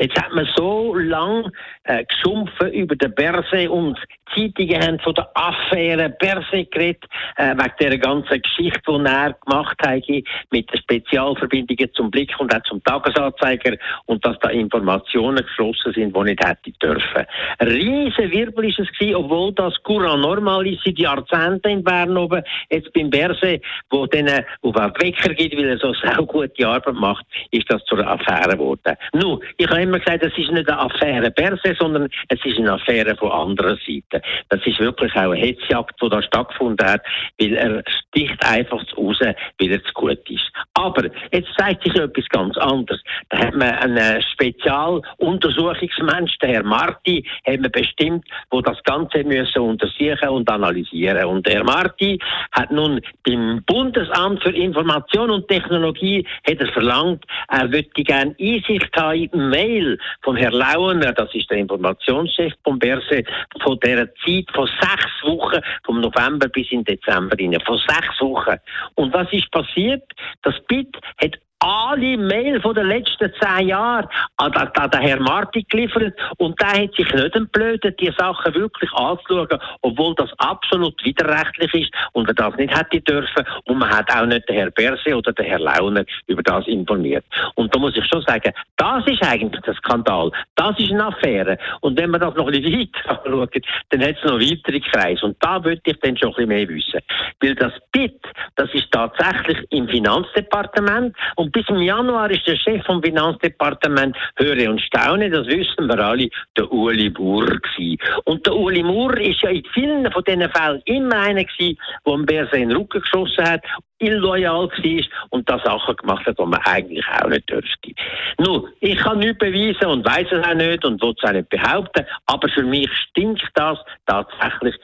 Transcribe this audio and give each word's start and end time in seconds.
Jetzt 0.00 0.20
hat 0.20 0.32
man 0.32 0.48
so 0.56 0.94
lang 0.94 1.50
äh, 1.84 2.04
geschumpfen 2.04 2.72
über 2.72 2.96
den 2.96 3.14
Berse 3.14 3.70
und 3.70 3.98
Zeitungen 4.34 4.80
haben 4.80 4.98
von 5.00 5.14
der 5.14 5.30
Affäre 5.34 6.10
Berse 6.10 6.64
geredet, 6.64 7.04
äh, 7.36 7.54
wegen 7.54 7.72
dieser 7.78 7.98
ganzen 7.98 8.42
Geschichte, 8.42 8.80
die 8.86 9.04
er 9.04 9.34
gemacht 9.44 9.76
hat 9.82 10.08
mit 10.50 10.72
den 10.72 10.80
Spezialverbindungen 10.80 11.92
zum 11.94 12.10
Blick 12.10 12.32
und 12.38 12.54
auch 12.54 12.62
zum 12.62 12.82
Tagesanzeiger 12.84 13.76
und 14.06 14.24
dass 14.24 14.38
da 14.40 14.48
Informationen 14.48 15.44
geflossen 15.44 15.92
sind, 15.92 16.16
die 16.16 16.20
nicht 16.20 16.44
hätte 16.44 16.72
dürfen. 16.82 17.26
Riesen 17.60 18.30
Wirbel 18.30 18.68
ist 18.68 18.78
es 18.78 18.88
gewesen, 18.98 19.16
obwohl 19.16 19.52
das 19.52 19.74
Courant 19.82 20.22
normal 20.22 20.66
ist 20.66 20.82
seit 20.84 20.98
Jahrzehnten 20.98 21.68
in 21.68 21.84
Bern 21.84 22.16
oben, 22.16 22.42
jetzt 22.70 22.92
beim 22.92 23.10
Berse, 23.10 23.60
wo 23.90 24.06
denen 24.06 24.44
auf 24.62 24.76
einen 24.76 24.94
Wecker 24.94 25.34
gibt, 25.34 25.56
weil 25.56 25.70
er 25.70 25.78
so 25.78 25.92
sehr 26.02 26.16
gute 26.16 26.66
Arbeit 26.66 26.94
macht, 26.94 27.24
ist 27.50 27.70
das 27.70 27.84
zur 27.84 28.06
Affäre 28.06 28.52
geworden. 28.52 28.96
Nun, 29.12 29.40
ich 29.56 29.68
habe 29.68 29.83
immer 29.84 29.98
gesagt, 29.98 30.24
es 30.24 30.36
ist 30.36 30.50
nicht 30.50 30.68
eine 30.68 30.80
Affäre 30.80 31.30
Berse, 31.30 31.74
sondern 31.78 32.08
es 32.28 32.44
ist 32.44 32.58
eine 32.58 32.72
Affäre 32.72 33.14
von 33.16 33.30
anderer 33.30 33.78
Seite. 33.86 34.20
Das 34.48 34.60
ist 34.66 34.80
wirklich 34.80 35.14
auch 35.14 35.30
eine 35.30 35.36
Hetzjagd, 35.36 35.94
die 36.02 36.08
da 36.08 36.20
stattgefunden 36.22 36.84
hat, 36.86 37.02
weil 37.38 37.54
er 37.54 37.84
sticht 37.86 38.44
einfach 38.44 38.82
raus, 38.96 39.18
weil 39.20 39.72
er 39.72 39.84
zu 39.84 39.92
gut 39.94 40.30
ist. 40.30 40.50
Aber 40.74 41.04
jetzt 41.32 41.48
zeigt 41.56 41.84
sich 41.84 41.94
etwas 41.94 42.28
ganz 42.30 42.56
anderes. 42.56 43.00
Da 43.30 43.38
hat 43.38 43.54
man 43.54 43.70
einen 43.70 44.20
Spezialuntersuchungsmensch, 44.22 46.36
der 46.38 46.48
Herr 46.48 46.64
Marti, 46.64 47.24
hat 47.46 47.60
man 47.60 47.70
bestimmt, 47.70 48.26
wo 48.50 48.60
das 48.60 48.82
Ganze 48.84 49.22
müssen 49.24 49.60
untersuchen 49.60 50.28
und 50.28 50.48
analysieren. 50.48 51.24
Und 51.26 51.48
Herr 51.48 51.64
Marti 51.64 52.18
hat 52.52 52.70
nun 52.70 53.00
beim 53.26 53.62
Bundesamt 53.66 54.42
für 54.42 54.50
Information 54.50 55.30
und 55.30 55.48
Technologie 55.48 56.26
hat 56.46 56.60
er 56.60 56.72
verlangt, 56.72 57.24
er 57.48 57.70
würde 57.70 57.88
gerne 57.94 58.34
Einsicht 58.40 58.90
haben 58.96 59.28
in 59.32 59.48
Mail 59.48 59.73
von 60.22 60.36
Herrn 60.36 60.54
Lauener, 60.54 61.12
das 61.12 61.34
ist 61.34 61.50
der 61.50 61.58
Informationschef 61.58 62.52
vom 62.62 62.78
Berse, 62.78 63.24
von 63.62 63.78
der 63.80 64.08
Zeit 64.24 64.46
von 64.52 64.68
sechs 64.80 65.12
Wochen, 65.22 65.60
vom 65.84 66.00
November 66.00 66.48
bis 66.48 66.70
in 66.70 66.84
Dezember 66.84 67.36
von 67.64 67.78
sechs 67.78 68.20
Wochen. 68.20 68.56
Und 68.94 69.12
was 69.12 69.32
ist 69.32 69.50
passiert? 69.50 70.02
Das 70.42 70.54
BIT 70.66 70.96
hat 71.18 71.38
alle 71.64 72.18
Mail 72.18 72.60
von 72.60 72.74
den 72.74 72.88
letzten 72.88 73.32
zehn 73.40 73.68
Jahren 73.68 74.06
an, 74.36 74.52
an, 74.52 74.68
an 74.74 74.90
den 74.90 75.00
Herrn 75.00 75.22
Martin 75.22 75.64
geliefert. 75.70 76.14
Und 76.36 76.60
der 76.60 76.82
hat 76.82 76.94
sich 76.94 77.10
nicht 77.12 77.34
entblödet, 77.34 77.98
die 78.00 78.12
Sachen 78.18 78.54
wirklich 78.54 78.92
anzuschauen, 78.92 79.58
obwohl 79.80 80.14
das 80.16 80.30
absolut 80.38 81.02
widerrechtlich 81.04 81.72
ist 81.74 81.94
und 82.12 82.28
er 82.28 82.34
das 82.34 82.54
nicht 82.56 82.76
hätte 82.76 83.00
dürfen. 83.00 83.44
Und 83.64 83.78
man 83.78 83.88
hat 83.88 84.14
auch 84.14 84.26
nicht 84.26 84.46
den 84.48 84.56
Herrn 84.56 84.72
Berse 84.72 85.16
oder 85.16 85.32
den 85.32 85.46
Herrn 85.46 85.62
Launer 85.62 86.04
über 86.26 86.42
das 86.42 86.66
informiert. 86.66 87.24
Und 87.54 87.74
da 87.74 87.78
muss 87.78 87.96
ich 87.96 88.04
schon 88.06 88.22
sagen, 88.22 88.52
das 88.76 89.06
ist 89.06 89.24
eigentlich 89.26 89.62
der 89.62 89.74
Skandal, 89.74 90.30
das 90.56 90.78
ist 90.78 90.92
eine 90.92 91.06
Affäre. 91.06 91.56
Und 91.80 91.98
wenn 91.98 92.10
man 92.10 92.20
das 92.20 92.34
noch 92.34 92.46
ein 92.46 92.60
bisschen 92.60 92.80
weiter 92.80 93.24
anschaut, 93.24 93.54
dann 93.90 94.02
hat 94.02 94.16
es 94.16 94.24
noch 94.24 94.38
weitere 94.38 94.80
Kreise 94.80 95.24
und 95.24 95.36
da 95.40 95.64
würde 95.64 95.80
ich 95.84 95.98
dann 96.00 96.16
schon 96.16 96.28
ein 96.30 96.34
bisschen 96.34 96.48
mehr 96.48 96.68
wissen. 96.68 97.00
Weil 97.40 97.54
das 97.54 97.72
BIT, 97.92 98.20
das 98.56 98.72
ist 98.74 98.90
tatsächlich 98.90 99.58
im 99.70 99.88
Finanzdepartement 99.88 101.16
und 101.36 101.53
bis 101.54 101.68
im 101.68 101.80
Januar 101.80 102.30
ist 102.30 102.46
der 102.46 102.56
Chef 102.56 102.84
vom 102.84 103.00
Finanzdepartement, 103.02 104.14
höre 104.36 104.68
und 104.68 104.80
staune, 104.80 105.30
das 105.30 105.46
wissen 105.46 105.86
wir 105.86 105.98
alle, 105.98 106.28
der 106.58 106.70
Uli 106.70 107.10
Maurer 107.10 107.58
gewesen. 107.58 107.96
Und 108.24 108.44
der 108.44 108.54
Uli 108.54 108.82
Maurer 108.82 109.20
ist 109.20 109.40
ja 109.40 109.50
in 109.50 109.64
vielen 109.72 110.10
von 110.10 110.24
diesen 110.24 110.50
Fällen 110.50 110.82
immer 110.84 111.16
einer 111.16 111.44
gewesen, 111.44 111.78
der 112.04 112.12
am 112.12 112.26
Bärse 112.26 112.56
in 112.56 112.68
den 112.68 112.76
Rücken 112.76 113.00
geschossen 113.00 113.44
hat, 113.44 113.62
illoyal 113.98 114.68
war 114.68 115.28
und 115.30 115.48
da 115.48 115.58
Sachen 115.58 115.96
gemacht 115.96 116.26
hat, 116.26 116.38
die 116.38 116.44
man 116.44 116.60
eigentlich 116.64 117.04
auch 117.08 117.28
nicht 117.28 117.48
dürfte. 117.48 117.92
Nun, 118.38 118.68
ich 118.80 118.96
kann 118.98 119.18
nichts 119.18 119.38
beweisen 119.38 119.86
und 119.86 120.06
weiß 120.06 120.26
es 120.30 120.44
auch 120.44 120.54
nicht 120.54 120.84
und 120.84 121.00
will 121.02 121.14
es 121.16 121.28
auch 121.28 121.32
nicht 121.32 121.48
behaupten, 121.48 122.06
aber 122.26 122.48
für 122.48 122.64
mich 122.64 122.90
stinkt 122.92 123.48
das 123.54 123.78
tatsächlich 124.06 124.74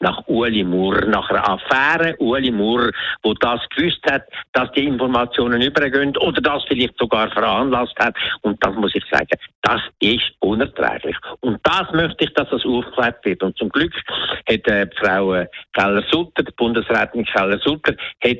nach 0.00 0.22
Uli 0.26 0.64
Maurer, 0.64 1.06
nach 1.06 1.28
einer 1.30 1.46
Affäre 1.46 2.16
Uli 2.18 2.50
Maurer, 2.50 2.90
wo 3.22 3.34
das 3.34 3.60
gewusst 3.76 4.00
hat, 4.10 4.22
dass 4.52 4.70
die 4.72 4.86
Informationen 4.86 5.60
übergehen 5.60 6.16
oder 6.16 6.40
das 6.40 6.64
vielleicht 6.66 6.98
sogar 6.98 7.30
veranlasst 7.30 7.98
hat. 7.98 8.16
Und 8.40 8.64
das 8.64 8.74
muss 8.76 8.94
ich 8.94 9.04
sagen, 9.10 9.28
das 9.62 9.80
ist 10.00 10.32
unerträglich. 10.40 11.16
Und 11.40 11.58
das 11.62 11.90
möchte 11.92 12.24
ich, 12.24 12.34
dass 12.34 12.48
das 12.50 12.64
aufgeklärt 12.64 13.24
wird. 13.24 13.42
Und 13.42 13.56
zum 13.58 13.68
Glück 13.68 13.92
hat 14.48 14.66
äh, 14.66 14.88
Frau 14.98 15.34
äh, 15.34 15.46
Keller-Sutter, 15.74 16.42
die 16.42 16.52
Bundesrätin 16.52 17.24
Keller-Sutter, 17.24 17.92
hat 17.92 18.38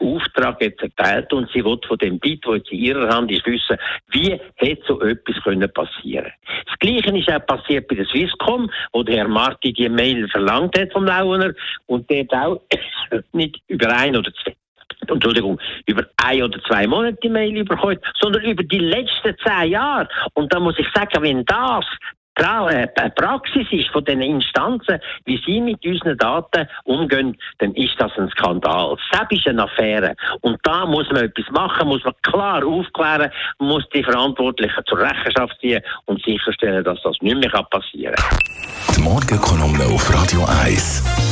den 0.00 0.14
Auftrag 0.14 0.60
jetzt 0.62 0.82
erteilt 0.82 1.32
und 1.32 1.50
sie 1.52 1.64
will 1.64 1.78
von 1.86 1.98
dem 1.98 2.18
Bit, 2.18 2.46
wo 2.46 2.54
jetzt 2.54 2.72
in 2.72 2.78
ihrer 2.78 3.08
Hand 3.08 3.30
ist, 3.30 3.46
wissen, 3.46 3.76
wie 4.10 4.40
hätte 4.56 4.82
so 4.86 5.00
etwas 5.02 5.36
können 5.42 5.72
passieren. 5.72 6.32
Das 6.66 6.78
Gleiche 6.78 7.16
ist 7.16 7.30
auch 7.30 7.46
passiert 7.46 7.88
bei 7.88 7.96
der 7.96 8.06
Swisscom, 8.06 8.70
wo 8.92 9.02
der 9.02 9.18
Herr 9.18 9.28
Marti 9.28 9.72
die 9.72 9.88
Mail 9.88 10.28
verlangt 10.28 10.78
hat 10.78 10.92
vom 10.92 11.04
Launer 11.04 11.52
und 11.86 12.08
der 12.08 12.24
hat 12.24 12.32
auch 12.32 12.62
nicht 13.32 13.60
über 13.68 13.88
ein 13.88 14.16
oder 14.16 14.32
zwei 14.42 14.54
Entschuldigung, 15.08 15.58
über 15.86 16.04
ein 16.16 16.42
oder 16.42 16.62
zwei 16.64 16.86
Monate 16.86 17.18
die 17.22 17.28
Mail 17.28 17.64
bekommen, 17.64 17.98
sondern 18.20 18.42
über 18.42 18.62
die 18.62 18.78
letzten 18.78 19.36
zehn 19.44 19.70
Jahre. 19.70 20.08
Und 20.34 20.52
da 20.52 20.60
muss 20.60 20.78
ich 20.78 20.86
sagen, 20.94 21.22
wenn 21.22 21.44
das 21.44 21.84
äh, 22.36 23.10
Praxis 23.10 23.66
ist 23.70 23.90
von 23.90 24.04
den 24.04 24.22
Instanzen, 24.22 24.98
wie 25.24 25.40
sie 25.44 25.60
mit 25.60 25.84
unseren 25.84 26.16
Daten 26.16 26.66
umgehen, 26.84 27.36
dann 27.58 27.74
ist 27.74 27.94
das 27.98 28.12
ein 28.16 28.30
Skandal. 28.30 28.96
Das 29.12 29.26
ist 29.30 29.46
eine 29.46 29.64
Affäre. 29.64 30.14
Und 30.40 30.58
da 30.62 30.86
muss 30.86 31.06
man 31.10 31.24
etwas 31.24 31.50
machen, 31.50 31.88
muss 31.88 32.04
man 32.04 32.14
klar 32.22 32.64
aufklären, 32.66 33.30
muss 33.58 33.84
die 33.94 34.02
Verantwortlichen 34.02 34.82
zur 34.86 34.98
Rechenschaft 34.98 35.58
ziehen 35.60 35.82
und 36.06 36.22
sicherstellen, 36.24 36.84
dass 36.84 37.02
das 37.02 37.16
nicht 37.20 37.36
mehr 37.36 37.62
passieren 37.70 38.14
kann. 38.14 38.38
Die 38.96 39.02
Morgenkolumne 39.02 39.84
auf 39.84 40.12
Radio 40.14 40.44
1. 40.64 41.31